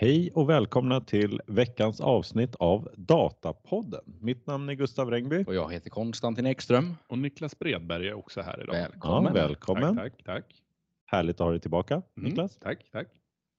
[0.00, 4.00] Hej och välkomna till veckans avsnitt av Datapodden.
[4.20, 5.44] Mitt namn är Gustav Rengby.
[5.46, 6.96] Och jag heter Konstantin Ekström.
[7.06, 8.72] Och Niklas Bredberg är också här idag.
[8.72, 9.36] Välkommen.
[9.36, 9.96] Ja, välkommen.
[9.96, 10.62] Tack, tack, tack.
[11.06, 12.56] Härligt att ha dig tillbaka, Mm, Niklas.
[12.56, 13.06] Tack, tack.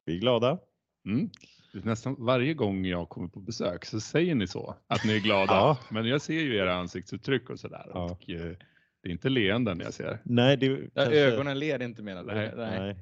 [0.05, 0.57] Vi är glada.
[1.05, 1.29] Mm.
[1.73, 5.45] Nästan varje gång jag kommer på besök så säger ni så, att ni är glada.
[5.53, 5.77] Ja.
[5.89, 7.85] Men jag ser ju era ansiktsuttryck och sådär.
[7.93, 8.03] Ja.
[8.03, 8.55] Och, eh,
[9.03, 10.19] det är inte leenden jag ser.
[10.23, 12.33] Nej, det, kanske- Ögonen ler inte menar du?
[12.33, 12.51] Nej.
[12.55, 12.95] nej.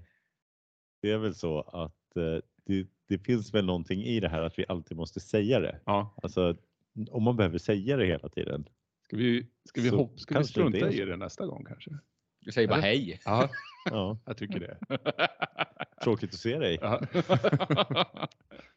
[1.01, 4.59] det är väl så att eh, det, det finns väl någonting i det här att
[4.59, 5.79] vi alltid måste säga det.
[5.85, 6.15] Ja.
[6.23, 6.55] Alltså,
[7.11, 8.65] om man behöver säga det hela tiden.
[9.03, 11.91] Ska vi, ska vi, hopp, ska vi det strunta är i det nästa gång kanske?
[12.41, 13.19] Du säger bara hej.
[13.25, 13.49] Ja,
[13.91, 14.77] Ja, jag tycker det.
[16.03, 16.77] tråkigt att se dig.
[16.81, 17.01] Ja.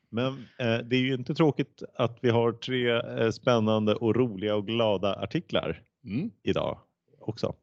[0.08, 4.56] Men eh, det är ju inte tråkigt att vi har tre eh, spännande och roliga
[4.56, 6.30] och glada artiklar Mm.
[6.42, 6.80] idag
[7.18, 7.54] också.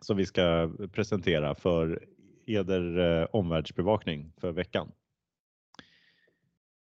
[0.00, 2.04] Som vi ska presentera för
[2.46, 4.92] eder eh, omvärldsbevakning för veckan.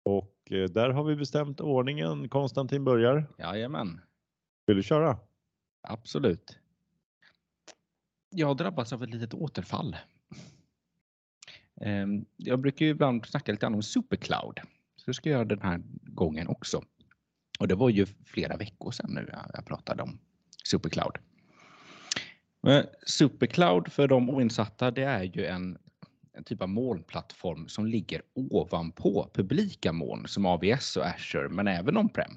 [0.08, 2.28] Och eh, där har vi bestämt ordningen.
[2.28, 3.26] Konstantin börjar.
[3.38, 4.00] Jajamän,
[4.66, 5.18] Vill du köra?
[5.82, 6.58] absolut.
[8.30, 9.96] Jag har drabbats av ett litet återfall.
[11.80, 14.60] Ehm, Jag brukar ju ibland snacka lite om Supercloud.
[14.96, 16.82] Så ska jag göra den här gången också.
[17.60, 20.18] Och det var ju flera veckor sedan nu jag- jag pratade om
[20.64, 21.16] Supercloud.
[22.62, 25.78] Men Supercloud för de oinsatta det är ju en,
[26.38, 31.96] en typ av molnplattform som ligger ovanpå publika moln som AVS och Azure men även
[31.96, 32.32] on-prem.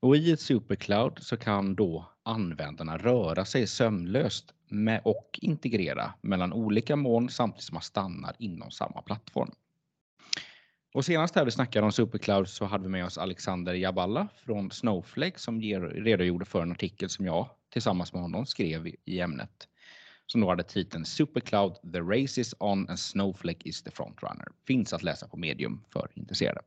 [0.00, 6.52] Och i ett Supercloud så kan då användarna röra sig sömlöst med och integrera mellan
[6.52, 9.50] olika moln samtidigt som man stannar inom samma plattform.
[10.94, 14.70] Och senast här vi snackade om Supercloud så hade vi med oss Alexander Jaballa från
[14.70, 19.20] Snowflake som ger, redogjorde för en artikel som jag tillsammans med honom skrev i, i
[19.20, 19.68] ämnet.
[20.26, 24.48] Som då hade titeln Supercloud, the race is on and Snowflake is the frontrunner.
[24.66, 26.60] Finns att läsa på medium för intresserade.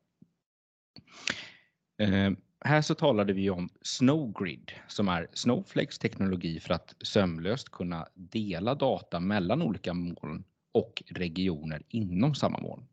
[2.02, 2.32] Eh,
[2.66, 8.76] här så talade vi om Snowgrid som är Snowflakes teknologi för att sömlöst kunna dela
[8.76, 12.88] data mellan olika moln och regioner inom samma moln.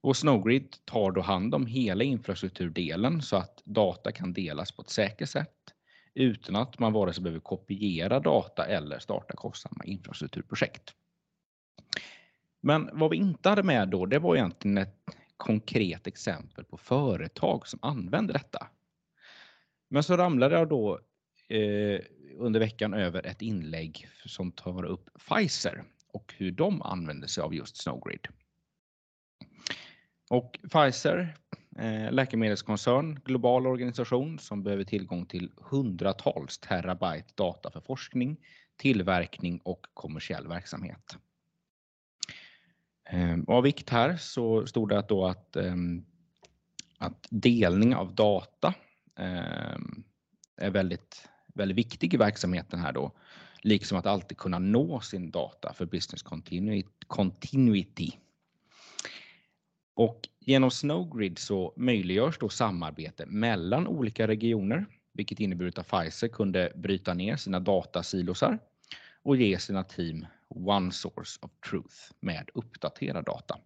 [0.00, 4.90] Och Snowgrid tar då hand om hela infrastrukturdelen så att data kan delas på ett
[4.90, 5.55] säkert sätt
[6.16, 10.94] utan att man vare sig behöver kopiera data eller starta kostsamma infrastrukturprojekt.
[12.60, 15.04] Men vad vi inte hade med då, det var egentligen ett
[15.36, 18.66] konkret exempel på företag som använder detta.
[19.88, 21.00] Men så ramlade jag då
[21.48, 22.00] eh,
[22.36, 27.54] under veckan över ett inlägg som tar upp Pfizer och hur de använder sig av
[27.54, 28.28] just Snowgrid.
[30.30, 31.36] Och Pfizer,
[31.78, 38.36] Eh, läkemedelskoncern, global organisation som behöver tillgång till hundratals terabyte data för forskning,
[38.76, 41.16] tillverkning och kommersiell verksamhet.
[43.10, 46.04] Eh, av vikt här så stod det att, då att, ehm,
[46.98, 48.74] att delning av data
[49.16, 50.04] ehm,
[50.56, 53.12] är väldigt, väldigt viktig i verksamheten här då.
[53.62, 56.22] Liksom att alltid kunna nå sin data för business
[57.06, 58.10] continuity.
[59.94, 66.72] Och genom Snowgrid så möjliggörs då samarbete mellan olika regioner, vilket inneburit att Pfizer kunde
[66.74, 68.58] bryta ner sina datasilosar
[69.22, 73.58] och ge sina team one source of truth med uppdaterad data.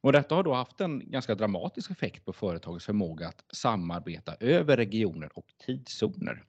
[0.00, 4.76] Och detta har då haft en ganska dramatisk effekt på företagets förmåga att samarbeta över
[4.76, 6.44] regioner och tidszoner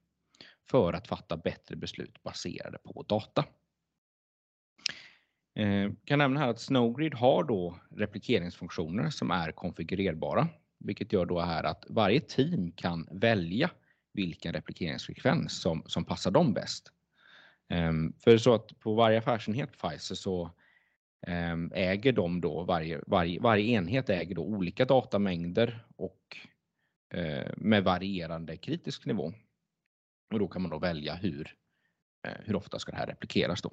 [0.69, 3.45] för att fatta bättre beslut baserade på data.
[5.55, 10.47] Eh, kan nämna här att Snowgrid har då replikeringsfunktioner som är konfigurerbara,
[10.79, 13.69] vilket gör då här att varje team kan välja
[14.13, 16.91] vilken replikeringsfrekvens som, som passar dem bäst.
[17.69, 20.51] Ehm, för så att på varje affärsenhet Pfizer så
[21.27, 26.37] ehm, äger de då varje, varje, varje enhet äger då olika datamängder och
[27.13, 29.33] eh, med varierande kritisk nivå.
[30.33, 31.55] Och då kan man då välja hur,
[32.27, 33.71] eh, hur ofta ska det här replikeras då.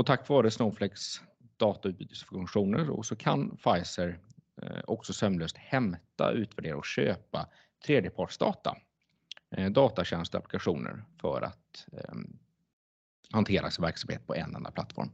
[0.00, 1.20] Och tack vare Snowflakes
[1.56, 4.20] datautbytesfunktioner så kan Pfizer
[4.62, 7.48] eh, också sömlöst hämta, utvärdera och köpa
[7.86, 8.76] tredjepartsdata,
[9.50, 12.14] eh, datatjänster och applikationer för att eh,
[13.30, 15.10] hantera sin verksamhet på en enda plattform.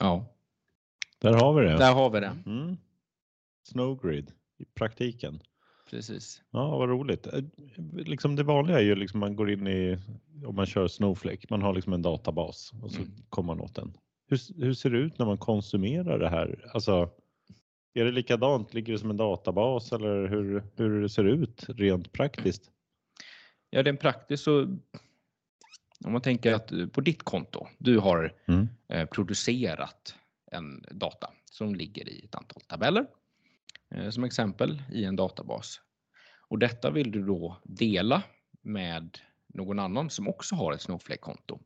[0.00, 0.36] Ja,
[1.18, 1.78] Där har vi det.
[1.78, 2.36] där har vi det.
[2.46, 2.76] Mm.
[3.62, 5.42] Snowgrid i praktiken.
[5.90, 6.42] Precis.
[6.50, 7.26] Ja, vad roligt.
[7.26, 7.42] Eh,
[7.92, 9.98] Liksom det vanliga är ju liksom man går in i,
[10.46, 13.10] om man kör Snowflake, man har liksom en databas och så Mm.
[13.28, 13.96] kommer man åt den.
[14.28, 16.70] Hur, hur ser det ut när man konsumerar det här?
[16.74, 17.10] Alltså,
[17.94, 18.74] är det likadant?
[18.74, 22.70] Ligger det som en databas eller hur, hur ser det ut rent praktiskt?
[23.70, 24.62] Ja, rent praktiskt så
[26.04, 28.68] Om man tänker att eh, på ditt konto, du har Mm.
[28.88, 30.14] eh, producerat
[30.52, 33.06] en data som ligger i ett antal tabeller.
[33.90, 35.80] Eh, som exempel i en databas.
[36.48, 38.22] Och detta vill du då dela
[38.62, 41.60] med någon annan som också har ett Snowflake-konto.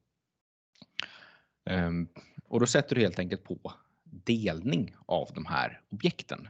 [1.64, 2.08] Ehm,
[2.44, 3.72] och då sätter du helt enkelt på
[4.04, 6.48] delning av de här objekten.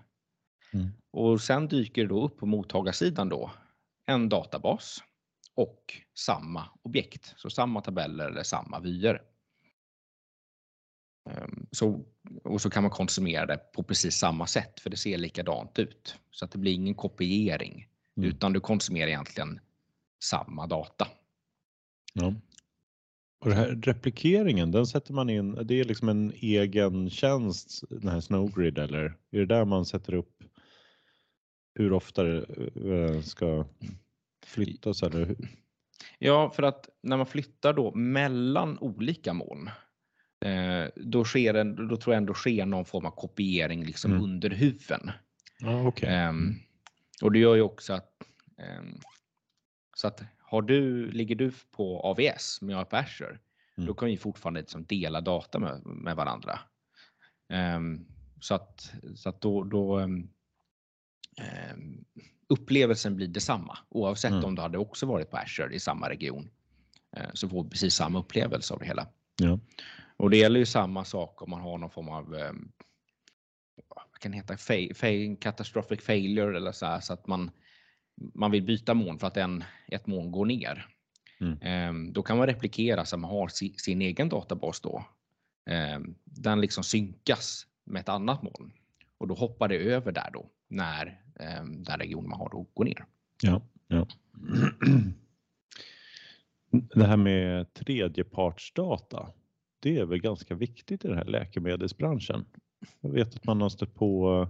[0.72, 0.88] Mm.
[1.10, 3.50] Och sen dyker det då upp på mottagarsidan då
[4.06, 5.02] en databas
[5.54, 9.22] och samma objekt, så samma tabeller eller samma vyer.
[11.30, 12.04] Ehm, Så,
[12.44, 16.16] och så kan man konsumera det på precis samma sätt för det ser likadant ut.
[16.30, 18.28] Så att det blir ingen kopiering Mm.
[18.30, 19.60] utan du konsumerar egentligen
[20.24, 21.08] samma data.
[22.14, 22.34] Ja.
[23.40, 28.08] Och det här replikeringen, den sätter man in, det är liksom en egen tjänst, den
[28.08, 30.44] här Snowgrid eller är det där man sätter upp
[31.74, 32.44] hur ofta det
[32.76, 33.64] eh, ska
[34.46, 35.48] flyttas eller hur?
[36.18, 39.70] Ja, för att när man flyttar då mellan olika moln,
[40.96, 44.24] då, sker en, då tror jag ändå sker någon form av kopiering liksom Mm.
[44.24, 45.10] under huven.
[45.58, 46.08] Ja, okej.
[46.08, 46.54] Ehm,
[47.22, 48.22] och det gör ju också att
[48.58, 48.98] ehm,
[49.96, 53.38] så att har du, ligger du på AVS men jag är på Azure,
[53.76, 53.86] Mm.
[53.86, 56.58] då kan vi fortfarande liksom dela data med, med varandra.
[57.48, 58.06] Ehm,
[58.40, 60.28] så att, så att då, då ehm,
[62.48, 64.44] upplevelsen blir detsamma oavsett Mm.
[64.44, 66.50] om du hade också varit på Azure i samma region.
[67.16, 69.06] Eh, så får vi precis samma upplevelse av det hela.
[69.42, 69.58] Ja.
[70.22, 72.72] Och det gäller ju samma sak om man har någon form av ehm,
[73.88, 77.50] vad kan det heta, fa- fa- catastrophic failure eller så här, så att man,
[78.34, 80.86] man vill byta moln för att en, ett moln går ner.
[81.40, 81.58] Mm.
[81.62, 85.04] Ehm, då kan man replikera så att man har si, sin egen databas då.
[85.66, 88.72] Ehm, den liksom synkas med ett annat moln
[89.18, 92.84] och då hoppar det över där då när ehm, den region man har då går
[92.84, 93.04] ner.
[93.42, 94.06] Ja, ja.
[96.94, 99.32] Det här med tredjepartsdata,
[99.82, 102.44] det är väl ganska viktigt i den här läkemedelsbranschen.
[103.00, 104.48] Jag vet att man har stött på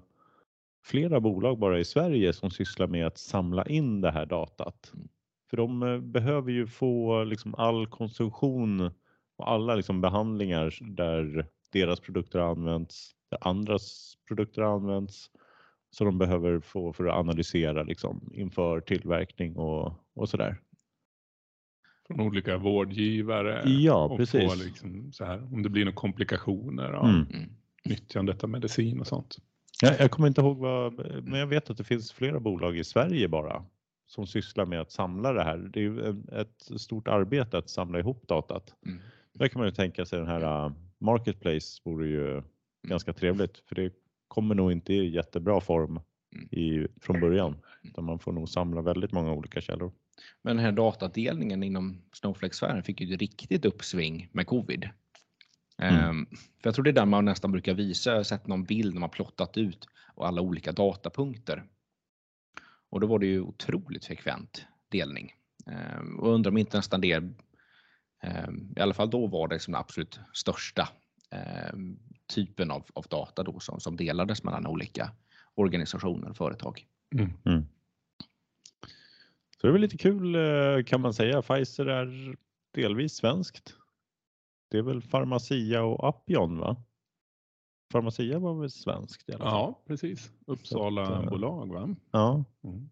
[0.84, 4.92] flera bolag bara i Sverige som sysslar med att samla in det här datat.
[5.50, 8.90] För de eh, behöver ju få liksom all konsumtion
[9.36, 15.30] och alla liksom behandlingar där deras produkter används, där andras produkter används.
[15.90, 20.60] Så de behöver få för att analysera liksom inför tillverkning och, och sådär.
[22.16, 23.62] Från olika vårdgivare.
[23.70, 24.52] Ja, och precis.
[24.52, 27.26] Få liksom så här, om det blir några komplikationer av Mm.
[27.34, 27.50] Mm.
[27.84, 29.36] nyttjandet av medicin och sånt.
[29.82, 30.94] Jag, jag kommer inte ihåg vad,
[31.24, 33.64] men jag vet att det finns flera bolag i Sverige bara
[34.06, 35.58] som sysslar med att samla det här.
[35.58, 38.74] Det är ju ett stort arbete att samla ihop datat.
[38.86, 38.98] Mm.
[39.34, 42.42] Där kan man ju tänka sig den här uh, Marketplace vore ju
[42.88, 43.92] ganska trevligt för det
[44.28, 46.00] kommer nog inte i jättebra form
[46.34, 46.48] Mm.
[46.50, 47.56] i, från början.
[47.82, 49.92] Utan man får nog samla väldigt många olika källor.
[50.42, 54.88] Men den här datadelningen inom Snowflake-sfären fick ju ett riktigt uppsving med covid.
[55.78, 55.94] Mm.
[55.94, 58.64] Ehm, för jag tror det är där man nästan brukar visa, jag har sett någon
[58.64, 61.64] bild när man plottat ut och alla olika datapunkter.
[62.90, 65.32] Och då var det ju otroligt frekvent delning.
[65.66, 67.12] Ehm, och undrar om inte nästan det,
[68.22, 70.88] ehm, i alla fall då var det som den absolut största
[72.34, 75.10] typen av, av data då som, som delades mellan olika
[75.54, 76.86] organisationer och företag.
[77.44, 77.66] Mm.
[79.62, 81.42] Så det är väl lite kul eh, kan man säga.
[81.42, 82.36] Pfizer är
[82.74, 83.74] delvis svenskt.
[84.70, 86.76] Det är väl Pharmacia och Appion va?
[87.92, 89.52] Pharmacia var väl svenskt i alla fall?
[89.52, 90.32] Ja, precis.
[90.46, 91.96] Uppsala eh, bolag va?
[92.10, 92.44] Ja.
[92.64, 92.90] Mm.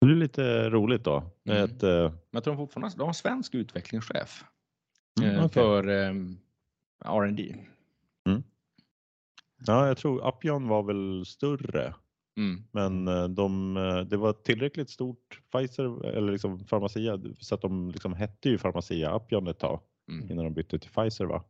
[0.00, 1.22] Det blir lite roligt då.
[1.44, 1.64] Mm.
[1.64, 4.44] ett, eh, Men jag tror de fortfarande de har en svensk utvecklingschef
[5.20, 5.48] Mm, okej.
[5.48, 6.38] för ehm,
[7.04, 7.56] R&D.
[9.66, 11.94] ja, jag tror Appion var väl större.
[12.36, 12.62] Mm.
[12.72, 17.90] Men eh, de, eh, det var tillräckligt stort Pfizer eller liksom Pharmacia så att de
[17.90, 19.80] liksom hette ju Pharmacia Appion ett tag
[20.12, 20.30] Mm.
[20.30, 21.44] innan de bytte till Pfizer va?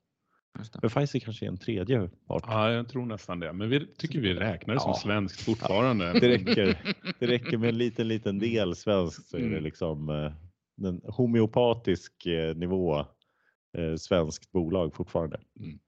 [0.83, 2.45] Men Pfizer kanske är en tredje part.
[2.47, 3.53] Ja, jag tror nästan det.
[3.53, 4.95] Men vi tycker vi räknar det som Ja.
[5.03, 6.13] svenskt fortfarande.
[6.21, 9.63] Det räcker, det räcker med en liten, liten del svenskt så är det Mm.
[9.65, 10.33] liksom eh,
[10.89, 12.13] en homeopatisk
[12.57, 12.99] nivå
[13.79, 15.41] eh, svenskt bolag fortfarande.
[15.61, 15.79] Mm.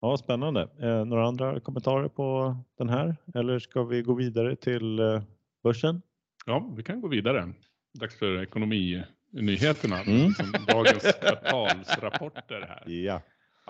[0.00, 0.68] Ja, spännande.
[0.80, 5.22] Eh, några andra kommentarer på den här eller ska vi gå vidare till eh,
[5.62, 6.02] börsen?
[6.46, 7.52] Ja, vi kan gå vidare.
[8.00, 10.00] Dags för ekonominyheterna.
[10.02, 10.32] Mm.
[10.66, 12.82] Dagens kvartalsrapporter här.
[12.86, 13.20] Ja,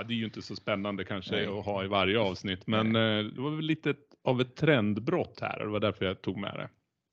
[0.00, 1.46] Ja, det är ju inte så spännande kanske Nej.
[1.46, 3.94] att ha i varje avsnitt, men eh, det var väl lite
[4.25, 6.68] av ett trendbrott här och det var därför jag tog med det.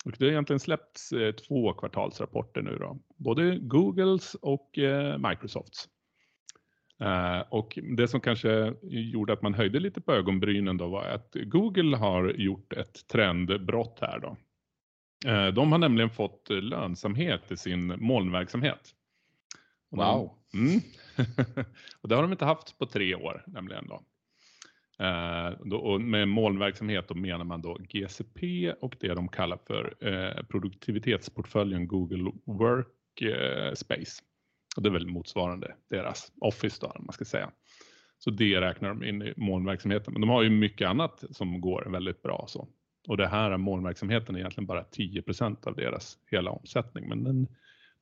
[0.06, 5.90] Och det har egentligen släppts eh, två kvartalsrapporter nu då, både Googles och eh, Microsofts.
[7.00, 11.36] Eh, och det som kanske gjorde att man höjde lite på ögonbrynen då var att
[11.44, 14.38] Google har gjort ett trendbrott här då.
[15.32, 18.94] Eh, de har nämligen fått lönsamhet i sin molnverksamhet.
[19.90, 20.32] Wow.
[20.54, 20.80] Mm.
[22.02, 23.88] och det har de inte haft på tre år nämligen.
[23.88, 24.02] Då.
[25.06, 30.44] Eh, då, och med molnverksamhet då menar man då GCP och det de kallar för
[30.44, 34.24] produktivitetsportföljen Google Workspace.
[34.78, 37.52] Och det är väl motsvarande deras Office då, man ska säga.
[38.18, 40.14] Så det räknar de in i molnverksamheten.
[40.14, 42.46] Men de har ju mycket annat som går väldigt bra.
[42.48, 42.68] Så.
[43.08, 47.10] Och det här är molnverksamheten är egentligen bara 10% av deras hela omsättning.
[47.10, 47.48] Men den,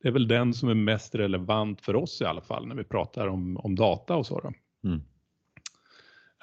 [0.02, 2.84] det är väl den som är mest relevant för oss i alla fall när vi
[2.84, 4.54] pratar om, om data och så.
[4.84, 5.02] Mm.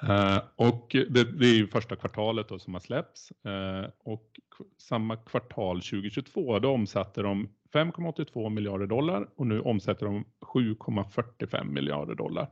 [0.03, 4.39] Eh, och det, det är ju första kvartalet då som har släppts eh, och
[4.77, 12.15] samma kvartal 2022 då omsatte de 5,82 miljarder dollar och nu omsätter de 7,45 miljarder
[12.15, 12.49] dollar.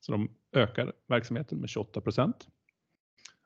[0.00, 2.48] Så de ökar verksamheten med 28 procent.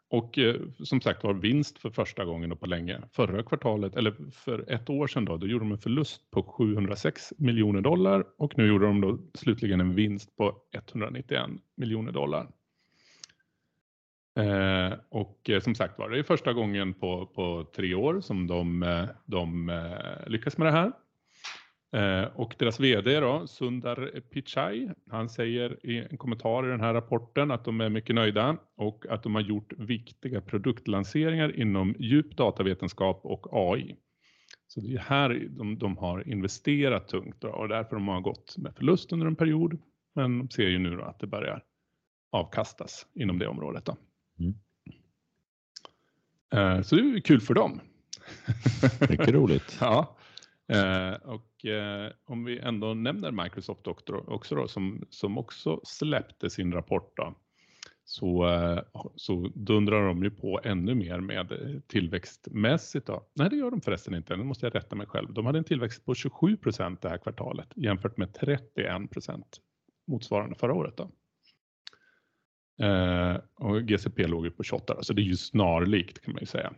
[0.08, 3.00] Och eh, som sagt var vinst för första gången på länge.
[3.12, 7.32] Förra kvartalet, eller för ett år sedan då, då gjorde de en förlust på 706
[7.38, 12.48] miljoner dollar och nu gjorde de då slutligen en vinst på 191 miljoner dollar.
[14.36, 18.46] Eh, och eh, som sagt var, det är första gången på, på tre år som
[18.46, 20.92] de, eh, de eh, lyckas med det här.
[21.94, 26.94] Eh, och deras VD då, Sundar Pichai, han säger i en kommentar i den här
[26.94, 32.36] rapporten att de är mycket nöjda och att de har gjort viktiga produktlanseringar inom djup
[32.36, 33.96] datavetenskap och AI.
[34.66, 38.54] Så det är här de, de har investerat tungt då, och därför de har gått
[38.58, 39.78] med förlust under en period.
[40.14, 41.62] Men de ser ju nu då att det börjar
[42.30, 43.84] avkastas inom det området.
[43.84, 43.96] Då.
[44.42, 44.54] Mm.
[46.54, 47.80] Eh, Så det är kul för dem.
[49.10, 49.76] Mycket roligt.
[49.80, 50.16] Ja,
[50.68, 56.72] eh, och eh, om vi ändå nämner Microsoft också, då, som, som också släppte sin
[56.72, 57.34] rapport då,
[58.04, 58.48] så,
[59.16, 61.52] så dundrar de ju på ännu mer med
[61.86, 63.06] tillväxtmässigt.
[63.06, 63.26] Då.
[63.34, 64.36] Nej, det gör de förresten inte.
[64.36, 65.32] Nu måste jag rätta mig själv.
[65.32, 69.60] De hade en tillväxt på 27 procent det här kvartalet jämfört med 31 procent
[70.06, 70.96] motsvarande förra året.
[70.96, 71.10] Då.
[72.78, 76.46] Eh, och GCP låg ju på 28, så det är ju snarlikt kan man ju
[76.46, 76.72] säga.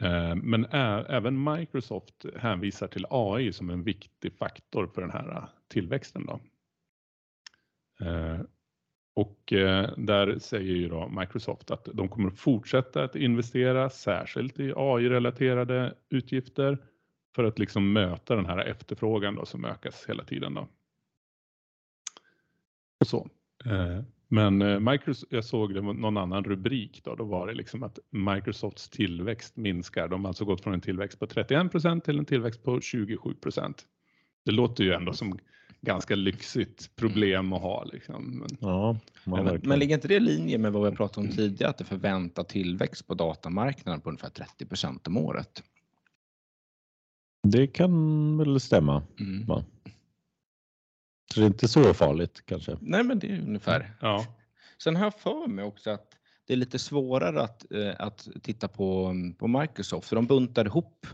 [0.00, 5.48] Eh, Men ä- även Microsoft hänvisar till AI som en viktig faktor för den här
[5.68, 6.26] tillväxten.
[6.26, 6.40] Då.
[8.06, 8.40] Eh,
[9.14, 14.60] Och eh, där säger ju då Microsoft att de kommer att fortsätta att investera särskilt
[14.60, 16.78] i AI-relaterade utgifter
[17.34, 20.54] för att liksom möta den här efterfrågan då som ökas hela tiden.
[20.54, 20.68] Då.
[23.00, 23.28] Och så.
[23.64, 27.82] Eh, men eh, Microsoft, jag såg det någon annan rubrik då, då var det liksom
[27.82, 30.08] att Microsofts tillväxt minskar.
[30.08, 33.34] De har alltså gått från en tillväxt på 31 procent till en tillväxt på 27
[33.34, 33.86] procent.
[34.44, 35.38] Det låter ju ändå som
[35.80, 37.84] ganska lyxigt problem att ha.
[37.84, 38.38] Liksom.
[38.38, 41.18] Men, Ja, man Men, men ligger inte det i linje med vad vi har pratat
[41.18, 45.62] om tidigare, att det förväntar tillväxt på datamarknaden på ungefär 30 procent om året?
[47.42, 49.02] Det kan väl stämma.
[49.20, 49.46] Mm.
[51.34, 52.76] Så det är inte så farligt kanske.
[52.80, 53.94] Nej, men det är ungefär.
[54.00, 54.26] ja,
[54.82, 56.14] Sen har jag för mig också att
[56.46, 61.06] det är lite svårare att, eh, att titta på, på Microsoft, för de buntar ihop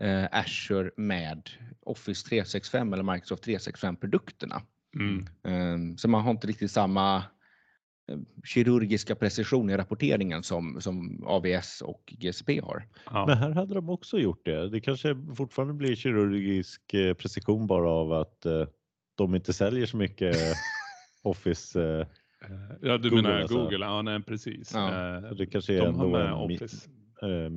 [0.00, 1.50] eh, Azure med
[1.86, 4.62] Office 365 eller Microsoft 365-produkterna.
[4.96, 11.24] mm, Eh, så man har inte riktigt samma eh, kirurgiska precision i rapporteringen som, som
[11.26, 12.88] AVS och GCP har.
[13.10, 13.26] ja.
[13.26, 14.68] Men här hade de också gjort det.
[14.68, 16.82] Det kanske fortfarande blir kirurgisk
[17.18, 18.66] precision bara av att eh,
[19.14, 20.58] de inte säljer så mycket
[21.22, 21.82] Office.
[22.00, 22.06] Eh,
[22.50, 22.50] Eh,
[22.82, 23.62] Ja, du Google menar alltså.
[23.62, 23.84] Google?
[23.84, 24.72] Ja, nej, precis.
[24.74, 25.16] Ja.
[25.16, 26.88] Eh, det kanske är De har med en mi- Office.
[27.22, 27.50] eh,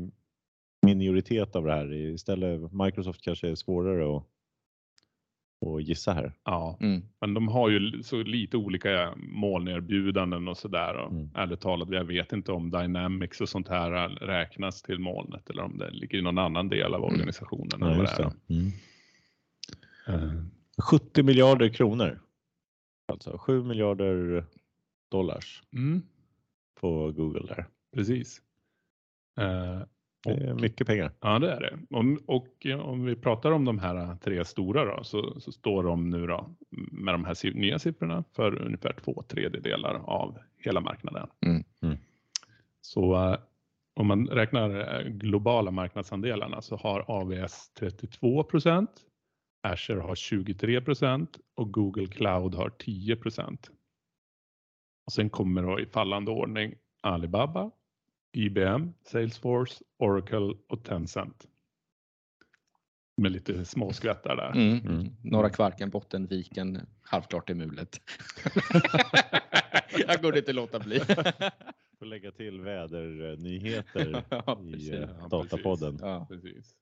[0.82, 1.94] minoritet av det här.
[1.94, 4.24] Istället Microsoft kanske är svårare att,
[5.68, 6.34] att gissa här.
[6.44, 7.02] Ja, Mm.
[7.22, 10.98] men de har ju så lite olika molnerbjudanden och sådär.
[10.98, 11.30] Och Mm.
[11.36, 15.78] Ärligt talat, jag vet inte om Dynamics och sånt här räknas till molnet eller om
[15.78, 17.70] det ligger i någon annan del av organisationen.
[17.82, 18.54] eller Ja, vad just det det.
[20.14, 20.52] Mm.
[20.78, 20.82] Är.
[20.84, 22.20] Eh, 70 miljarder kronor.
[23.12, 24.46] Alltså 7 miljarder
[25.12, 26.02] dollars Mm,
[26.80, 27.66] på Google där.
[27.96, 28.42] precis.
[29.40, 29.80] Eh,
[30.24, 31.12] Det är mycket pengar.
[31.22, 31.98] Ja, det är det.
[31.98, 35.84] Om, och eh, om vi pratar om de här tre stora då, så, så står
[35.84, 36.56] de nu då
[36.92, 41.28] med de här nya siffrorna för ungefär två tredjedelar av hela marknaden.
[41.46, 41.64] Mm.
[41.82, 41.98] Mm.
[42.82, 43.38] Så eh,
[43.96, 48.92] om man räknar eh, globala marknadsandelarna så har AVS 32 procent,
[49.72, 53.70] Azure har 23 procent och Google Cloud har 10 procent.
[55.06, 57.72] Och sen kommer då i fallande ordning Alibaba,
[58.34, 61.48] IBM, Salesforce, Oracle och Tencent.
[63.22, 64.52] Med lite småskrattar där.
[64.52, 64.88] Mm.
[64.88, 65.08] Mm.
[65.24, 68.02] Norra Kvarken, Bottenviken, halvklart i mulet.
[70.08, 71.00] jag kunde inte låta bli.
[72.00, 74.92] Får lägga till vädernyheter Ja, i precis.
[74.92, 75.98] eh, Ja, Datapodden.
[76.02, 76.26] Ja.
[76.30, 76.76] Precis.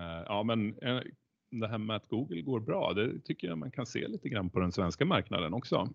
[0.00, 1.00] Eh, Ja, men eh,
[1.50, 4.50] det här med att Google går bra, det tycker jag man kan se lite grann
[4.50, 5.88] på den svenska marknaden också.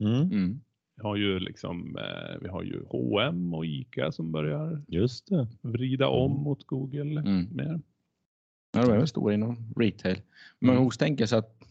[0.00, 0.60] Mm, Mm.
[0.96, 5.46] Vi har ju liksom, eh, vi har ju H&M och ICA som börjar just det.
[5.62, 6.42] vrida om Mm.
[6.42, 7.48] mot Google Mm.
[7.52, 7.80] mer.
[8.72, 10.20] Ja, de är väl stora inom retail.
[10.58, 10.82] Men Mm.
[10.84, 11.62] hos tänker sig att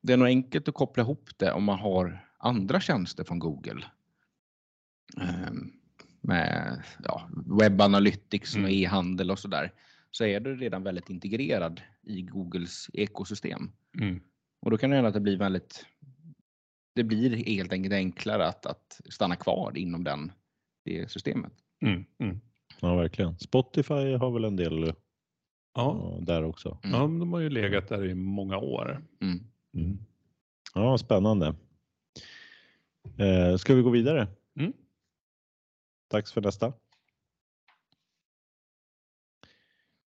[0.00, 3.84] det är nog enkelt att koppla ihop det om man har andra tjänster från Google.
[5.20, 5.72] Ehm,
[6.20, 7.28] Med ja,
[7.60, 8.70] webb analytics och Mm.
[8.72, 9.72] e-handel och sådär.
[10.16, 13.72] Så är det redan väldigt integrerad i Googles ekosystem.
[14.00, 14.20] Mm.
[14.62, 15.86] Och då kan det hända att det blir väldigt
[16.94, 20.32] det blir helt enkelt enklare att, att stanna kvar inom den,
[20.84, 21.52] det systemet.
[21.82, 22.04] Mm.
[22.18, 22.40] Mm.
[22.80, 23.38] Ja, verkligen.
[23.38, 24.92] Spotify har väl en del Ja.
[25.74, 26.78] ja, där också.
[26.84, 26.96] Mm.
[26.96, 29.04] ja, de har ju legat där i många år.
[29.20, 29.40] Mm.
[29.74, 29.98] Mm.
[30.74, 31.54] Ja, spännande.
[33.18, 34.28] Eh, ska vi gå vidare?
[34.58, 34.72] Mm.
[36.10, 36.72] Dags för nästa.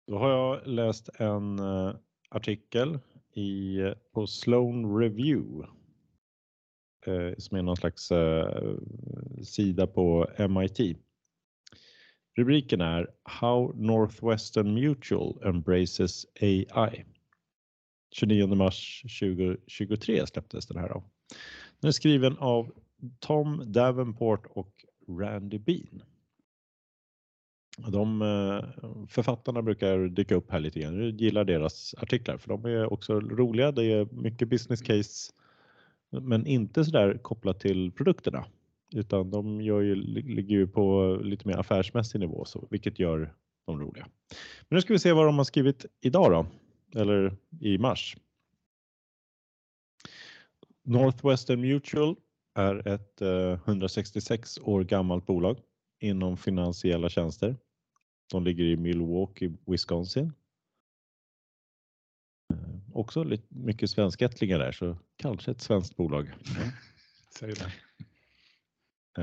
[0.10, 1.96] Då har jag läst en eh,
[2.30, 3.00] artikel
[3.34, 5.70] i, eh, på Sloan Review.
[7.06, 8.75] Eh, som är någon slags eh,
[9.44, 10.98] sida på MIT.
[12.38, 17.06] Rubriken är How Northwestern Mutual Embraces AI.
[18.12, 21.04] 29 mars 2023 släpptes den här av.
[21.80, 22.72] Den är skriven av
[23.20, 26.04] Tom Davenport och Randy Bean.
[27.88, 31.03] De eh, författarna brukar dyka upp här lite grann.
[31.03, 33.71] Jag gillar deras artiklar för de är också roliga.
[33.71, 35.33] Det är mycket business case
[36.09, 38.45] men inte så där kopplat till produkterna
[38.95, 43.33] utan de gör ju, ligger ju på lite mer affärsmässig nivå så, vilket gör
[43.67, 44.07] dem roliga.
[44.69, 46.45] Men nu ska vi se vad de har skrivit idag då,
[47.00, 48.17] eller i mars.
[50.83, 52.15] Northwestern Mutual
[52.55, 55.59] är ett eh, 166 år gammalt bolag
[56.00, 57.55] inom finansiella tjänster.
[58.31, 60.33] De ligger i Milwaukee, Wisconsin.
[62.53, 62.59] Eh,
[62.94, 66.31] Också lite mycket svenskättlingar där så kanske ett svenskt bolag.
[67.39, 67.72] Säg det.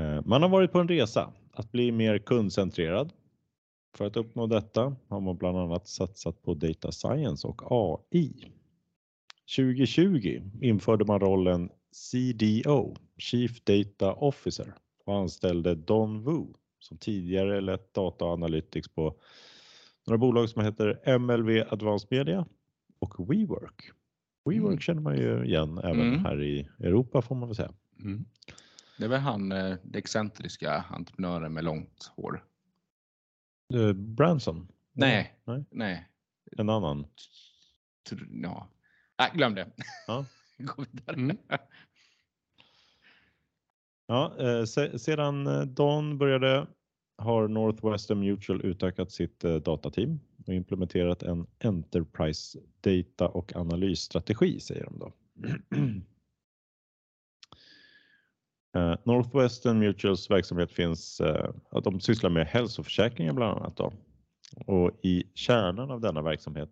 [0.01, 3.13] Eh, Man har varit på en resa att bli mer kundcentrerad.
[3.97, 8.51] För att uppnå detta har man bland annat satsat på data science och AI.
[9.55, 14.73] 2020 införde man rollen CDO, Chief Data Officer
[15.05, 16.45] och anställde Don Wu
[16.87, 19.15] som tidigare lett data och analytics på
[20.07, 22.45] några bolag som heter MLV Advanced Media
[22.99, 23.91] och WeWork.
[24.45, 24.79] WeWork Mm.
[24.79, 26.25] känner man ju igen även Mm.
[26.25, 27.73] här i Europa får man väl säga.
[27.99, 28.25] Mm.
[28.97, 32.43] Det är väl han, eh, den excentriska entreprenören med långt hår?
[33.73, 34.67] Eh, Branson?
[34.93, 35.39] Nej.
[35.45, 36.07] Nej, Nej.
[36.57, 37.05] en annan.
[38.43, 38.67] Ja.
[39.19, 39.67] Nej, glöm det.
[40.07, 40.25] Ja.
[40.57, 41.15] Gå vidare.
[41.15, 41.37] Mm.
[44.07, 46.67] Ja, eh, se, sedan Don började
[47.17, 54.83] har Northwestern Mutual utökat sitt eh, datateam och implementerat en Enterprise data och analysstrategi säger
[54.83, 55.11] de då.
[58.75, 63.93] Eh, Northwestern Mutuals verksamhet finns, eh, att de sysslar med hälsoförsäkringar bland annat då.
[64.65, 66.69] Och i kärnan av denna verksamhet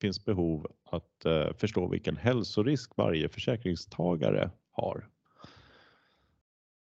[0.00, 1.26] finns behov att
[1.58, 5.08] förstå vilken hälsorisk varje försäkringstagare har.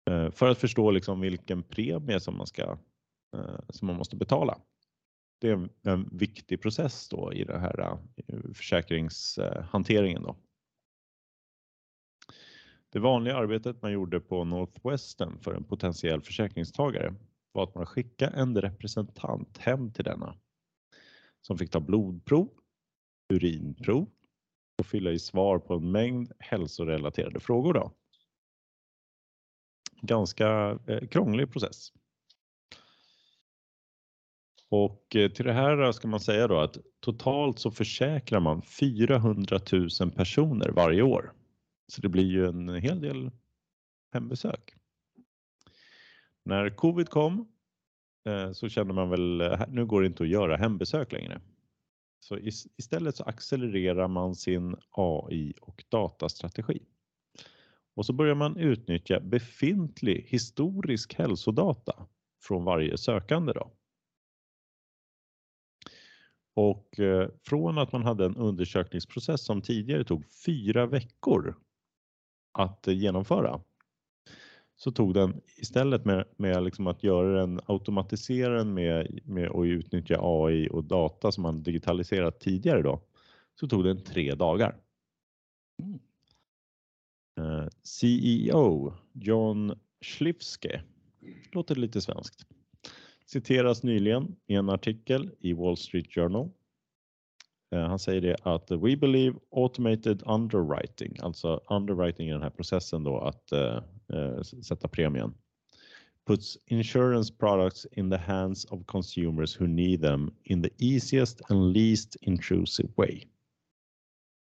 [0.09, 2.79] Eh, för att förstå liksom vilken premie som man ska
[3.37, 4.59] eh, som man måste betala.
[5.41, 10.37] Det är en, viktig process då i den här eh, försäkringshanteringen då.
[12.93, 17.15] Det vanliga arbetet man gjorde på Northwestern för en potentiell försäkringstagare
[17.53, 20.35] var att man skickade en representant hem till denna
[21.41, 22.49] som fick ta blodprov,
[23.33, 24.11] urinprov
[24.79, 27.75] och fylla i svar på en mängd hälsorelaterade frågor.
[27.75, 27.93] Då.
[30.01, 31.93] Ganska eh, krånglig process.
[34.71, 39.61] Och eh, till det här ska man säga då att totalt så försäkrar man 400
[40.01, 41.33] 000 personer varje år.
[41.87, 43.31] Så det blir ju en hel del
[44.13, 44.75] hembesök.
[46.45, 47.49] När covid kom
[48.27, 51.41] eh, så kände man väl nu går det inte att göra hembesök längre.
[52.21, 52.39] Så
[52.77, 56.83] istället så accelererar man sin AI och datastrategi.
[57.99, 62.07] Och så börjar man utnyttja befintlig historisk hälsodata
[62.43, 63.53] från varje sökande.
[63.53, 63.73] Då.
[66.55, 71.57] Och eh, från att man hade en undersökningsprocess som tidigare tog fyra veckor
[72.53, 73.61] att eh, genomföra
[74.77, 79.67] så tog den istället med, med liksom att göra den, automatisera den med, med att
[79.67, 83.03] utnyttja AI och data som man digitaliserat tidigare då,
[83.61, 84.77] så tog den tre dagar.
[85.83, 86.01] Mm.
[87.39, 90.83] Eh, CEO John Schlifske,
[91.53, 92.47] låter lite svenskt,
[93.27, 96.51] citeras nyligen i en artikel i Wall Street Journal.
[97.71, 103.05] Eh, han säger det att we believe automated underwriting, alltså underwriting i den här processen
[103.05, 103.83] då att uh,
[104.19, 105.35] uh, sätta premien,
[106.27, 111.73] puts insurance products in the hands of consumers who need them in the easiest and
[111.73, 113.25] least intrusive way.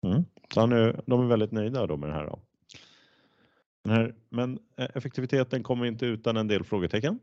[0.05, 0.25] Mm.
[0.53, 2.25] Så han är, de är väldigt nöjda då med det här.
[2.25, 2.39] Då.
[3.89, 7.19] Här men eh, effektiviteten kommer inte utan en del frågetecken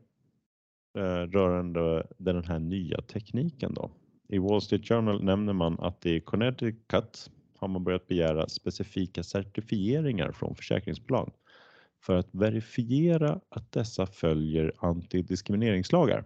[0.97, 3.91] eh, rörande den här nya tekniken då.
[4.27, 10.31] I Wall Street Journal nämner man att i Connecticut har man börjat begära specifika certifieringar
[10.31, 11.31] från försäkringsbolag
[12.03, 16.23] för att verifiera att dessa följer antidiskrimineringslagar.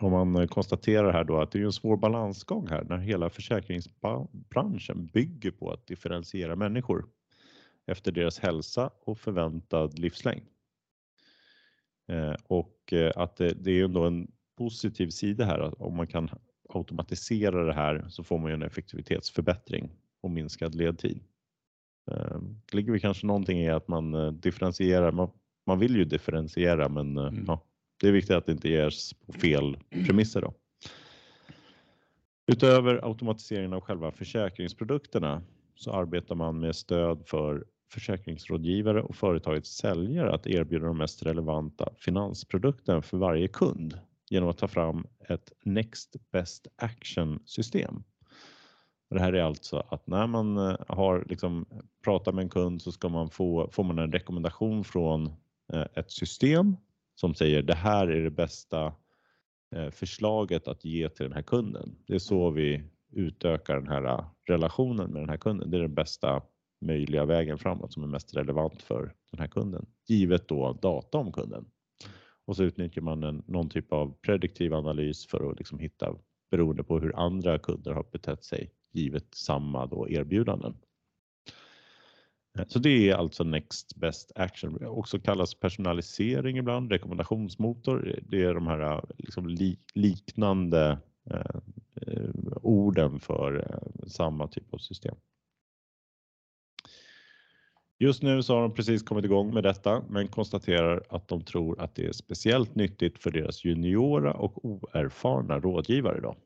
[0.00, 5.06] Och man konstaterar här då att det är en svår balansgång här när hela försäkringsbranschen
[5.06, 7.06] bygger på att differentiera människor
[7.88, 10.46] efter deras hälsa och förväntad livslängd.
[12.08, 15.82] Eh, och eh, att det, det är ändå en positiv sida här.
[15.82, 16.30] Om man kan
[16.68, 21.20] automatisera det här så får man ju en effektivitetsförbättring och minskad ledtid.
[22.70, 25.12] Det ligger väl kanske någonting i att man eh, differentierar.
[25.12, 25.30] Man,
[25.66, 27.44] man vill ju differentiera men eh, mm.
[27.46, 27.64] ja,
[28.00, 30.40] det är viktigt att det inte ges på fel premisser.
[30.40, 30.54] Då.
[32.46, 35.42] Utöver automatiseringen av själva försäkringsprodukterna
[35.74, 41.88] så arbetar man med stöd för försäkringsrådgivare och företagets säljare att erbjuda de mest relevanta
[41.96, 43.98] finansprodukten för varje kund
[44.30, 48.02] genom att ta fram ett Next Best Action system.
[49.10, 51.66] Det här är alltså att när man eh, har liksom
[52.04, 55.26] pratat med en kund så ska man få, får man en rekommendation från
[55.72, 56.76] eh, ett system
[57.14, 58.92] som säger det här är det bästa
[59.74, 61.96] eh, förslaget att ge till den här kunden.
[62.06, 65.70] Det är så vi utökar den här relationen med den här kunden.
[65.70, 66.42] Det är den bästa
[66.80, 69.86] möjliga vägen framåt som är mest relevant för den här kunden.
[70.06, 71.64] Givet då data om kunden.
[72.44, 76.14] Och så utnyttjar man en, någon typ av prediktiv analys för att liksom hitta
[76.50, 80.76] beroende på hur andra kunder har betett sig givet samma då erbjudanden.
[82.66, 88.20] Så det är alltså Next Best Action, också kallas personalisering ibland, rekommendationsmotor.
[88.22, 89.56] Det är de här liksom
[89.94, 90.98] liknande
[91.30, 91.60] eh,
[92.06, 92.30] eh,
[92.62, 95.16] orden för eh, samma typ av system.
[98.00, 101.80] Just nu så har de precis kommit igång med detta men konstaterar att de tror
[101.80, 106.20] att det är speciellt nyttigt för deras juniora och oerfarna rådgivare.
[106.20, 106.36] Då.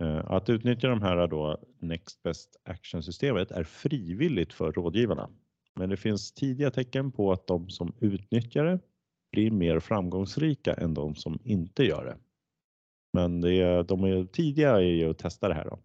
[0.00, 5.30] Eh, att utnyttja de här då Next Best Action-systemet är frivilligt för rådgivarna.
[5.74, 8.78] Men det finns tidiga tecken på att de som utnyttjar det
[9.32, 12.16] blir mer framgångsrika än de som inte gör det.
[13.12, 15.64] Men det är, de är tidiga i att testa det här.
[15.64, 15.78] Då.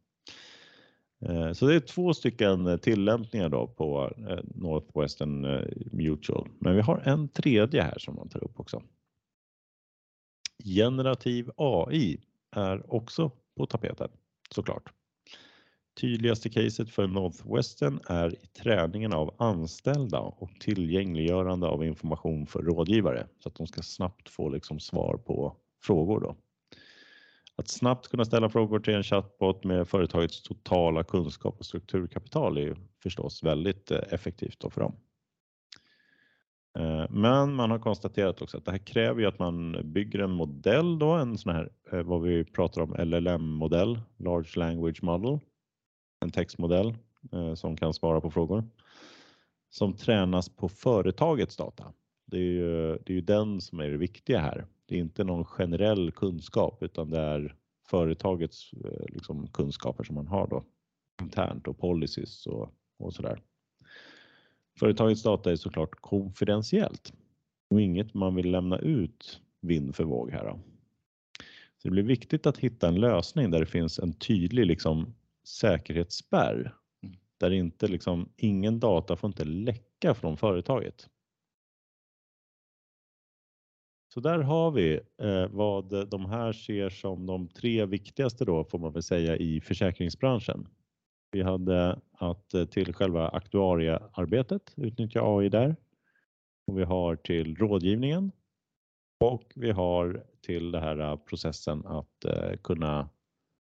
[1.25, 5.41] Eh, så det är två stycken eh, tillämpningar då på eh, Northwestern
[5.91, 6.49] Mutual.
[6.59, 8.83] Men vi har en tredje här som man tar upp också.
[10.63, 12.19] Generativ AI
[12.55, 14.09] är också på tapeten
[14.49, 14.93] såklart.
[16.01, 23.27] Tydligaste caset för Northwestern är i träningen av anställda och tillgängliggörande av information för rådgivare
[23.39, 26.19] så att de ska snabbt få liksom svar på frågor.
[26.19, 26.35] Då.
[27.55, 32.61] Att snabbt kunna ställa frågor till en chatbot med företagets totala kunskap och strukturkapital är
[32.61, 34.95] ju förstås väldigt eh, effektivt för dem.
[36.79, 40.31] Eh, men man har konstaterat också att det här kräver ju att man bygger en
[40.31, 45.39] modell då, en sån här eh, vad vi pratar om LLM-modell, Large Language Model,
[46.19, 46.97] en textmodell
[47.55, 48.63] som kan svara på frågor
[49.69, 51.93] som tränas på företagets data.
[52.25, 54.65] Det är ju, det är ju den som är det viktiga här.
[54.93, 57.55] Det är inte någon generell kunskap utan det är
[57.89, 60.63] företagets eh, liksom, kunskaper som man har då
[61.21, 63.41] internt och policies och, och där.
[64.79, 67.13] Företagets data är såklart konfidentiellt
[67.69, 70.45] och inget man vill lämna ut vind för våg här.
[70.45, 70.59] Då.
[71.77, 75.13] Så det blir viktigt att hitta en lösning där det finns en tydlig liksom,
[75.47, 77.15] säkerhetsspärr mm.
[77.37, 81.09] där inte liksom, ingen data får inte läcka från företaget.
[84.13, 88.79] Så där har vi eh, vad de här ser som de tre viktigaste då får
[88.79, 90.67] man väl säga i försäkringsbranschen.
[91.31, 95.75] Vi hade att eh, till själva aktuariearbetet utnyttja AI där.
[96.67, 98.31] Och vi har till rådgivningen
[99.19, 103.09] och vi har till den här eh, processen att eh, kunna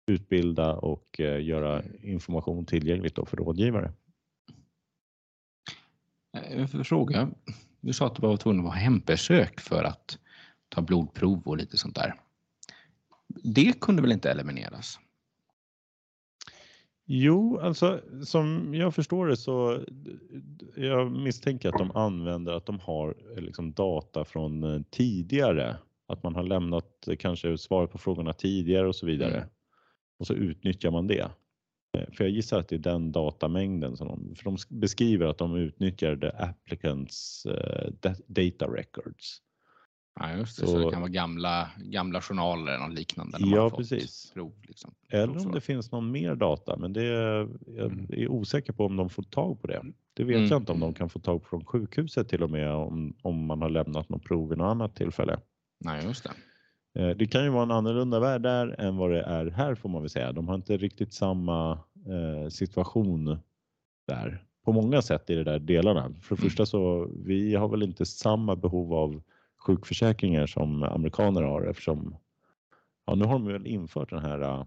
[0.06, 3.92] utbilda och eh, göra information tillgängligt då för rådgivare.
[6.36, 7.30] Eh, en fråga.
[7.80, 10.18] Du sa att du var tvungen att vara hembesök för att
[10.68, 12.14] ta blodprov och lite sånt där.
[13.44, 14.98] Det kunde väl inte elimineras?
[17.10, 19.84] Jo, alltså som jag förstår det så
[20.76, 25.76] jag misstänker att de använder att de har liksom data från eh, tidigare.
[26.08, 29.36] Att man har lämnat kanske svar på frågorna tidigare och så vidare.
[29.36, 29.48] Mm.
[30.18, 31.30] och så utnyttjar man det.
[31.98, 35.38] Eh, För jag gissar att det är den datamängden som de, för de beskriver att
[35.38, 39.42] de utnyttjar the applicants eh, da- data records.
[40.20, 40.66] Ja, just det.
[40.66, 43.38] Så, Så- det kan vara gamla, gamla journaler eller liknande.
[43.40, 44.30] Ja, precis.
[44.34, 44.94] Prov, liksom.
[45.08, 48.06] Eller om det finns någon mer data, men det är, jag Mm.
[48.12, 49.82] är osäker på om de får tag på det.
[50.14, 50.48] Det vet Mm.
[50.48, 53.46] jag inte om de kan få tag på från sjukhuset till och med om, om
[53.46, 55.38] man har lämnat något prov vid något annat tillfälle.
[55.84, 56.30] Nej, just det.
[57.02, 59.88] Eh, Det kan ju vara en annorlunda värld där än vad det är här får
[59.88, 60.32] man väl säga.
[60.32, 61.72] De har inte riktigt samma
[62.06, 63.38] eh, situation
[64.08, 66.02] där på många sätt i de där delarna.
[66.02, 66.50] För det Mm.
[66.50, 69.22] första så vi har väl inte samma behov av
[69.58, 72.16] sjukförsäkringar som amerikaner har eftersom
[73.06, 74.64] ja, nu har de väl infört den här eh,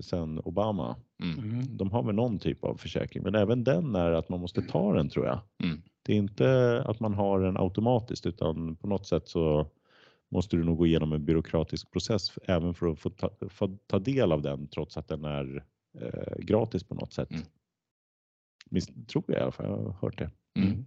[0.00, 0.96] sen Obama.
[1.22, 1.38] Mm.
[1.38, 1.76] Mm.
[1.76, 4.92] De har väl någon typ av försäkring, men även den är att man måste ta
[4.94, 5.40] den tror jag.
[5.64, 5.82] Mm.
[6.02, 9.66] Det är inte att man har den automatiskt utan på något sätt så
[10.28, 13.98] måste du nog gå igenom en byråkratisk process även för att få ta, få ta
[13.98, 15.64] del av den trots att den är
[16.00, 17.30] eh, gratis på något sätt.
[17.30, 17.46] Mm.
[19.06, 20.30] Tror jag i alla fall, jag har hört det.
[20.58, 20.84] Mm.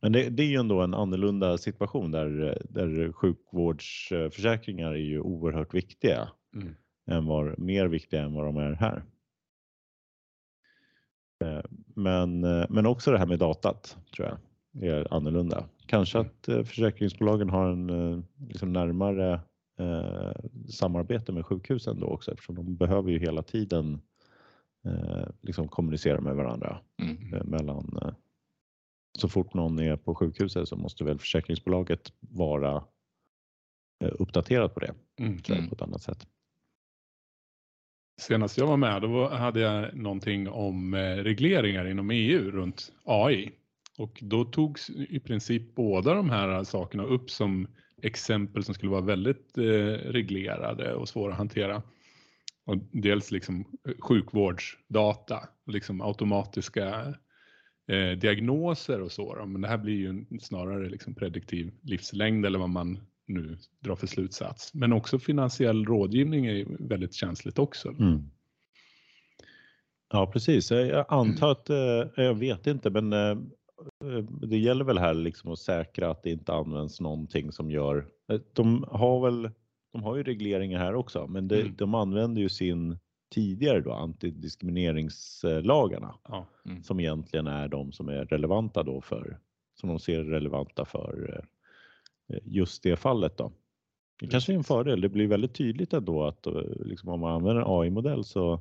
[0.00, 5.74] Men det, det är ju ändå en annorlunda situation där, där sjukvårdsförsäkringar är ju oerhört
[5.74, 6.28] viktiga.
[6.54, 6.74] Mm.
[7.10, 9.02] Än vad, mer viktiga än vad de är här.
[11.44, 14.38] Eh, Men, eh, men också det här med datat tror jag
[14.84, 15.64] är annorlunda.
[15.86, 16.30] Kanske Mm.
[16.30, 19.40] att eh, försäkringsbolagen har en liksom närmare
[19.78, 20.32] eh,
[20.68, 24.00] samarbete med sjukhusen då också eftersom de behöver ju hela tiden
[24.84, 26.78] eh, liksom kommunicera med varandra.
[27.02, 27.34] Mm.
[27.34, 28.14] Eh, mellan,
[29.20, 32.84] så fort någon är på sjukhuset så måste väl försäkringsbolaget vara
[34.04, 35.40] eh, uppdaterat på det Mm.
[35.46, 35.68] jag, Mm.
[35.68, 36.26] på ett annat sätt.
[38.20, 43.52] Senast jag var med då hade jag någonting om eh, regleringar inom EU runt AI.
[43.98, 47.68] Och då togs i princip båda de här sakerna upp som
[48.02, 49.62] exempel som skulle vara väldigt eh,
[50.12, 51.82] reglerade och svåra att hantera.
[52.64, 53.64] Och dels liksom
[54.00, 57.14] sjukvårdsdata, liksom automatiska
[57.88, 59.34] eh, diagnoser och så.
[59.34, 59.46] Då.
[59.46, 63.96] Men det här blir ju en- snarare liksom prediktiv livslängd eller vad man nu drar
[63.96, 64.74] för slutsats.
[64.74, 67.88] Men också finansiell rådgivning är väldigt känsligt också.
[67.88, 68.30] Mm.
[70.12, 73.38] Ja precis, jag antar att, eh, jag vet inte men eh,
[74.42, 78.06] det gäller väl här liksom att säkra att det inte används någonting som gör,
[78.52, 79.50] de har väl,
[79.92, 81.74] de har ju regleringar här också men det, Mm.
[81.78, 82.98] de använder ju sin
[83.30, 86.46] tidigare då antidiskrimineringslagarna Ja.
[86.66, 86.82] Mm.
[86.82, 89.38] som egentligen är de som är relevanta då för,
[89.80, 91.44] som de ser relevanta för
[92.28, 93.52] eh, just det fallet då.
[94.20, 95.00] Det kanske är en fördel.
[95.00, 98.60] Det blir väldigt tydligt ändå att eh, liksom om man använder en AI-modell så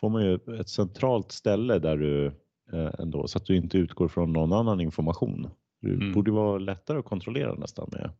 [0.00, 2.26] får man ju ett centralt ställe där du
[2.72, 5.48] eh, ändå så att du inte utgår från någon annan information.
[5.80, 6.12] Det Mm.
[6.12, 8.10] borde vara lättare att kontrollera nästan med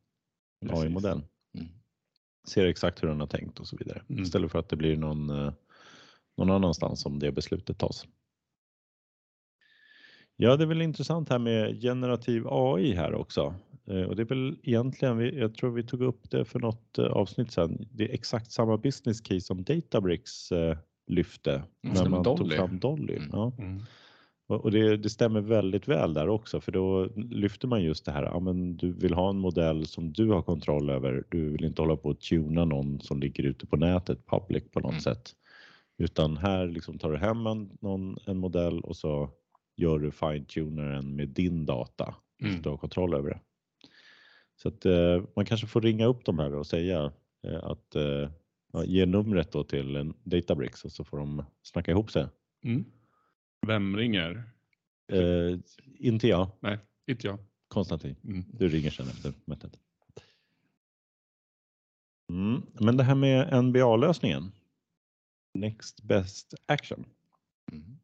[0.61, 0.71] en.
[0.71, 1.23] AI-modell.
[1.55, 1.67] Mm.
[2.49, 4.03] Ser exakt hur den har tänkt och så vidare.
[4.09, 4.23] Mm.
[4.23, 5.53] Istället för att det blir någon, eh,
[6.39, 8.07] någon annanstans som det beslutet tas.
[10.37, 13.55] Ja, det är väl intressant här med generativ AI här också.
[13.87, 16.99] Eh, Och det är väl egentligen, vi- jag tror vi tog upp det för något
[16.99, 17.87] eh, avsnitt sedan.
[17.93, 22.57] Det är exakt samma business case som Databricks eh, lyfte när stämmer, man tog Dolly.
[22.57, 23.17] fram Dolly.
[23.17, 23.29] Mm.
[23.33, 23.53] Ja.
[23.59, 23.81] Mm.
[24.49, 28.13] Och och det, det stämmer väldigt väl där också för då lyfter man just det
[28.13, 31.25] här, ja, men du vill ha en modell som du har kontroll över.
[31.29, 34.81] Du vill inte hålla på att tuna någon som ligger ute på nätet, public på
[34.81, 35.01] något Mm.
[35.01, 35.35] sätt.
[35.99, 39.31] Utan här liksom tar du hem en, någon, en modell och så
[39.77, 42.15] gör du fine-tunaren med din data.
[42.41, 42.57] Så Mm.
[42.57, 43.41] att du har kontroll över det.
[44.57, 47.13] Så att eh, man kanske får ringa upp dem här och säga
[47.47, 48.31] eh, att eh,
[48.73, 52.27] ja, ge numret då till en Databricks och så får de snacka ihop sig.
[52.65, 52.85] Mm.
[53.67, 54.43] Vem ringer?
[55.13, 55.59] Eh,
[55.99, 57.39] inte jag, Nej, inte jag.
[57.69, 58.17] Konstantin.
[58.25, 58.45] Mm.
[58.53, 59.79] Du ringer sen efter mötet.
[62.33, 62.63] Mm.
[62.81, 64.53] Men det här med NBA-lösningen.
[65.61, 67.05] Next best action.
[67.73, 67.99] Mm.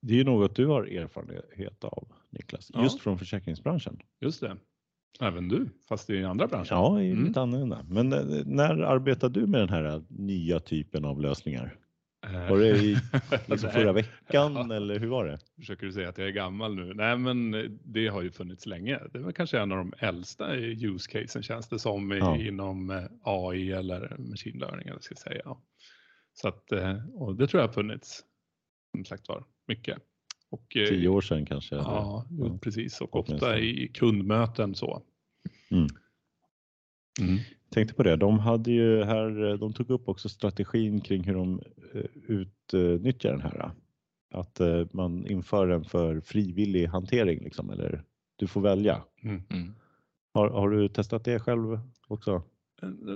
[0.00, 2.82] Det är ju något du har erfarenhet av Niklas, Ja.
[2.82, 3.98] just från försäkringsbranschen.
[4.20, 4.56] Just det.
[5.20, 6.68] Även du, fast i andra branscher.
[6.70, 7.24] Ja, i Mm.
[7.26, 7.86] lite annorlunda.
[7.88, 11.76] Men eh, när arbetar du med den här nya typen av lösningar?
[12.26, 12.96] Eh, Var det i
[13.46, 14.74] liksom förra veckan Ja.
[14.76, 15.38] eller hur var det?
[15.56, 16.94] Försöker du säga att jag är gammal nu?
[16.94, 17.50] Nej, men
[17.84, 18.98] det har ju funnits länge.
[19.12, 22.36] Det var kanske en av de äldsta use casen känns det som Ja.
[22.36, 25.56] inom eh, AI eller machine learning eller ska jag säga.
[26.40, 28.24] Så att, eh, och det tror jag har funnits
[28.96, 29.98] som sagt var mycket.
[30.50, 31.74] Och, eh, Tio år sedan kanske?
[31.74, 32.58] Ja, Ja.
[32.62, 33.00] precis.
[33.00, 35.02] Och ofta i kundmöten så.
[35.70, 35.86] Mm.
[37.20, 37.38] Mm.
[37.70, 38.16] tänkte på det.
[38.16, 41.60] De hade ju här, de tog upp också strategin kring hur de
[41.94, 43.70] eh, utnyttjar den här.
[44.30, 44.60] Att
[44.92, 48.04] man inför den för frivillig hantering liksom, eller
[48.36, 49.04] du får välja.
[49.22, 49.42] Mm.
[49.50, 49.74] Mm.
[50.34, 52.42] Har, har du testat det själv också?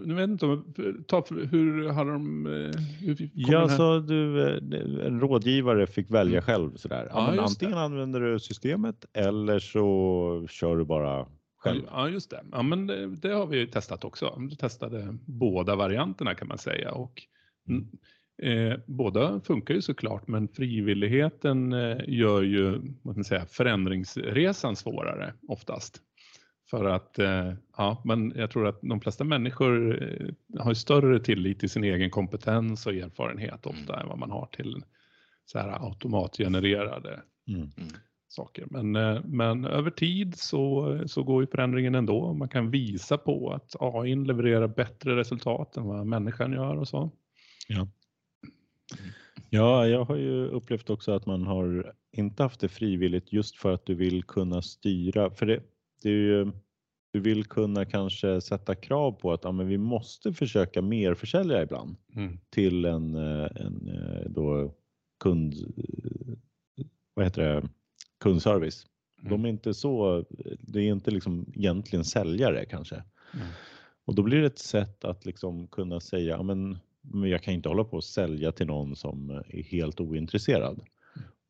[0.07, 0.75] Nu vet inte om,
[1.09, 2.47] ta, hur har de...
[2.47, 6.43] eh, Hur Ja, så du, eh, en rådgivare fick välja Mm.
[6.43, 7.09] själv sådär.
[7.11, 11.27] Ja, Ja, antingen använder du systemet eller så kör du bara
[11.59, 11.83] själv.
[11.91, 12.45] Ja, just det.
[12.53, 14.37] Ja, men det, det har vi ju testat också.
[14.51, 16.91] Vi testade båda varianterna kan man säga.
[16.93, 17.23] Och,
[17.69, 17.89] mm,
[18.43, 22.71] eh, båda funkar ju såklart, men frivilligheten eh, gör ju
[23.03, 26.01] vad man säga, förändringsresan svårare oftast.
[26.73, 31.61] För att, eh, ja, men jag tror att de flesta människor eh, har större tillit
[31.61, 34.83] till sin egen kompetens och erfarenhet ofta än vad man har till
[35.45, 37.69] så här automatgenererade Mm.
[38.29, 38.67] saker.
[38.71, 42.33] Men, eh, men över tid så, så går ju förändringen ändå.
[42.35, 47.11] Man kan visa på att AI levererar bättre resultat än vad människan gör och så.
[49.51, 53.73] Ja, jag har ju upplevt också att man har inte haft det frivilligt just för
[53.73, 55.31] att du vill kunna styra.
[55.31, 55.63] För det,
[56.11, 56.53] ju,
[57.13, 61.63] du vill kunna kanske sätta krav på att ja, men vi måste försöka mer försälja
[61.63, 61.97] ibland
[62.51, 64.75] till en, eh, en eh, då
[65.21, 65.55] kund,
[67.15, 67.69] vad heter det,
[68.21, 68.87] kundservice.
[69.23, 70.25] De är inte så,
[70.61, 72.95] det är inte liksom egentligen säljare kanske.
[72.95, 73.47] Mm.
[74.05, 77.69] Och då blir det ett sätt att liksom kunna säga, men, men jag kan inte
[77.69, 80.81] hålla på och sälja till någon som är helt ointresserad.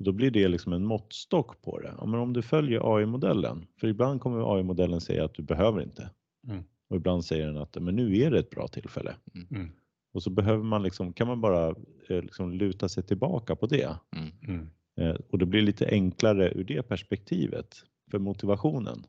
[0.03, 1.95] Och då blir det liksom en måttstock på det.
[1.99, 6.11] Ja, men om du följer AI-modellen, för ibland kommer AI-modellen säga att du behöver inte.
[6.49, 6.65] Mm.
[6.89, 9.15] Och ibland säger den att men nu är det ett bra tillfälle.
[9.51, 9.71] Mm.
[10.13, 11.69] Och så behöver man liksom, kan man bara
[12.09, 13.97] eh, liksom luta sig tillbaka på det.
[14.17, 14.29] Mm.
[14.49, 14.69] Mm.
[15.01, 17.75] Eh, och det blir lite enklare ur det perspektivet
[18.11, 19.07] för motivationen.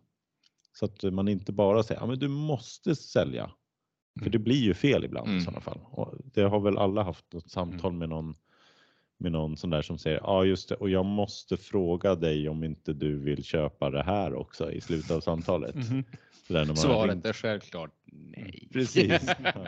[0.74, 3.52] Så att man inte bara säger, ja men du måste sälja.
[4.24, 5.44] För det blir ju fel ibland i Mm.
[5.44, 5.80] sådana fall.
[5.84, 8.36] Och det har väl alla haft något samtal med någon
[9.18, 12.64] med någon sån där som säger, ja just det, och jag måste fråga dig om
[12.64, 15.76] inte du vill köpa det här också i slutet av samtalet.
[16.50, 18.68] Man har Svaret ringt- är självklart nej.
[18.74, 19.22] Precis.
[19.44, 19.66] Ja.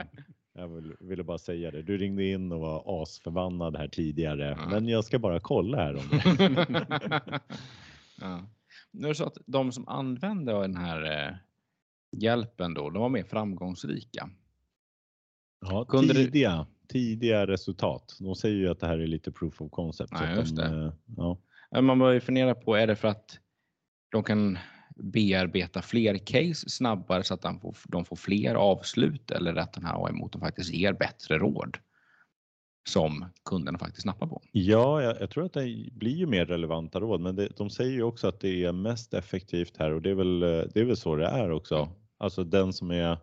[0.58, 1.82] Jag vill, ville bara säga det.
[1.82, 4.70] Du ringde in och var asförbannad här tidigare, Ja.
[4.70, 7.40] men jag ska bara kolla här om det.
[8.22, 8.46] ja.
[8.92, 11.36] Nu är det så att de som använde den här eh,
[12.12, 14.30] hjälpen då, de var mer framgångsrika.
[15.62, 18.18] Ja, Kunde du- tidiga, tidiga resultat.
[18.20, 20.14] De säger ju att det här är lite proof of concept.
[20.14, 21.38] att just de, eh, Ja.
[21.82, 23.40] Man börjar ju fundera på, är det för att
[24.12, 24.58] de kan
[24.96, 29.86] bearbeta fler case snabbare så att de får, de får fler avslut eller att den
[29.86, 31.78] här AI-motorn faktiskt ger bättre råd
[32.90, 34.42] som kunderna faktiskt nappar på.
[34.52, 37.92] Ja, jag, jag tror att det blir ju mer relevanta råd, men det, de säger
[37.92, 40.86] ju också att det är mest effektivt här och det är väl, eh, det är
[40.86, 41.90] väl så det är också.
[42.18, 43.18] Alltså den som är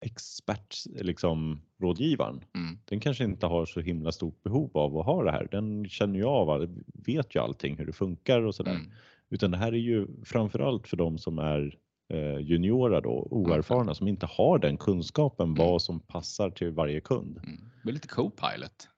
[0.00, 2.78] expert, liksom rådgivaren, Mm.
[2.84, 5.48] den kanske inte har så himla stort behov av att ha det här.
[5.50, 6.68] Den känner ju av,
[7.06, 8.70] vet ju allting hur det funkar och sådär.
[8.74, 8.90] Mm.
[9.30, 11.78] Utan det här är ju framförallt för de som är
[12.14, 17.36] eh, juniora då, oerfarna, som inte har den kunskapen vad som passar till varje kund.
[17.42, 17.56] Mm.
[17.56, 18.88] Det blir lite co-pilot.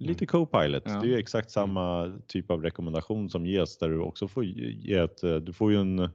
[0.00, 0.92] Lite co-pilot, Ja.
[1.00, 4.94] det är ju exakt samma typ av rekommendation som ges där du också får ge
[4.94, 6.08] ett, eh, du får ju en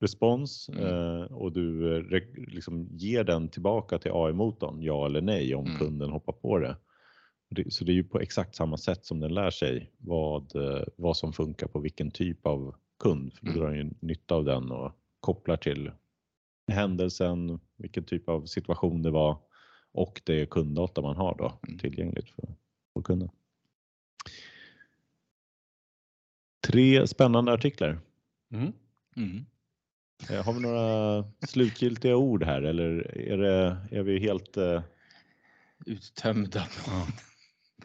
[0.00, 0.84] respons Mm.
[0.84, 5.78] eh, och du eh, liksom ger den tillbaka till AI-motorn, ja eller nej om Mm.
[5.78, 6.76] kunden hoppar på det.
[7.68, 11.16] Så det är ju på exakt samma sätt som den lär sig vad, eh, vad
[11.16, 13.32] som funkar på vilken typ av kund.
[13.34, 13.62] För då Mm.
[13.62, 15.90] drar ju nytta av den och kopplar till
[16.72, 19.38] händelsen, vilken typ av situation det var
[19.92, 21.78] och det kunddata man har då Mm.
[21.78, 22.54] tillgängligt för,
[22.94, 23.28] för kunden.
[26.66, 27.98] Tre spännande artiklar.
[28.52, 28.72] Mm.
[29.16, 29.44] Mm.
[30.30, 34.82] Eh, Har vi några slutgiltiga ord här eller är, det, är vi helt eh,
[35.86, 36.66] Uttömda.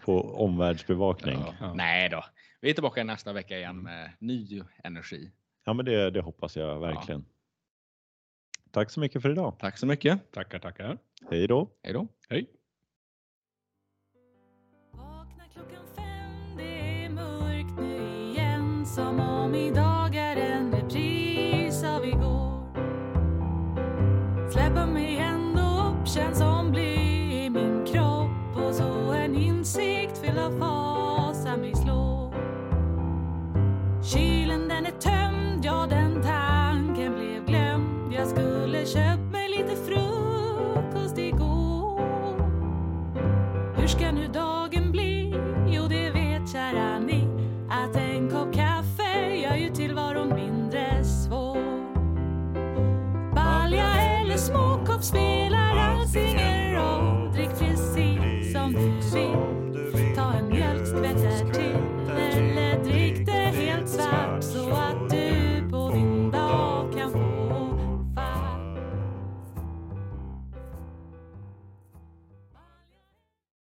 [0.02, 1.40] på omvärldsbevakning?
[1.40, 1.56] Ja.
[1.60, 1.74] Ja.
[1.74, 2.24] Nej då.
[2.62, 5.32] Vi är tillbaka nästa vecka igen med ny energi.
[5.66, 7.26] Ja, men det, det hoppas jag verkligen.
[8.72, 9.56] Tack så mycket för idag.
[9.60, 10.32] Tack så mycket.
[10.32, 10.98] Tackar, tackar.
[11.32, 11.70] Hej då!
[11.84, 12.08] Hej då.
[12.30, 12.50] Hej.
[14.92, 19.89] Vakna klockan fem, det är mörkt nu igen Som om idag